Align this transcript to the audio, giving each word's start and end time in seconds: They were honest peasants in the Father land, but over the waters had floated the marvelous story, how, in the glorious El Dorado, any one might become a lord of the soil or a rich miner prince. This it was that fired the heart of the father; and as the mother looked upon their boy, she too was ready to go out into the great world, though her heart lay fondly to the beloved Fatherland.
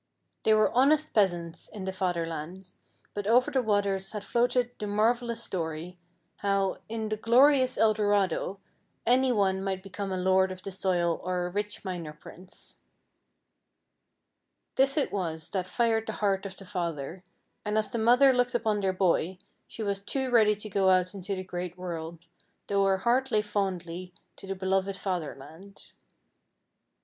They 0.45 0.55
were 0.55 0.71
honest 0.71 1.13
peasants 1.13 1.67
in 1.67 1.83
the 1.85 1.93
Father 1.93 2.25
land, 2.25 2.71
but 3.13 3.27
over 3.27 3.51
the 3.51 3.61
waters 3.61 4.13
had 4.13 4.23
floated 4.23 4.71
the 4.79 4.87
marvelous 4.87 5.43
story, 5.43 5.99
how, 6.37 6.79
in 6.89 7.09
the 7.09 7.17
glorious 7.17 7.77
El 7.77 7.93
Dorado, 7.93 8.59
any 9.05 9.31
one 9.31 9.63
might 9.63 9.83
become 9.83 10.11
a 10.11 10.17
lord 10.17 10.51
of 10.51 10.63
the 10.63 10.71
soil 10.71 11.21
or 11.23 11.45
a 11.45 11.51
rich 11.51 11.85
miner 11.85 12.13
prince. 12.13 12.79
This 14.75 14.97
it 14.97 15.11
was 15.11 15.51
that 15.51 15.69
fired 15.69 16.07
the 16.07 16.13
heart 16.13 16.47
of 16.47 16.57
the 16.57 16.65
father; 16.65 17.23
and 17.63 17.77
as 17.77 17.91
the 17.91 17.99
mother 17.99 18.33
looked 18.33 18.55
upon 18.55 18.79
their 18.81 18.93
boy, 18.93 19.37
she 19.67 19.83
too 19.83 19.85
was 19.85 20.31
ready 20.33 20.55
to 20.55 20.67
go 20.67 20.89
out 20.89 21.13
into 21.13 21.35
the 21.35 21.43
great 21.43 21.77
world, 21.77 22.25
though 22.65 22.85
her 22.85 22.97
heart 22.97 23.29
lay 23.29 23.43
fondly 23.43 24.15
to 24.37 24.47
the 24.47 24.55
beloved 24.55 24.97
Fatherland. 24.97 25.91